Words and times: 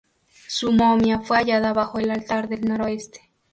Su 0.47 0.71
momia 0.71 1.19
fue 1.19 1.37
hallada 1.37 1.73
bajo 1.73 1.99
el 1.99 2.09
altar 2.09 2.49
del 2.49 2.67
noroeste. 2.67 3.21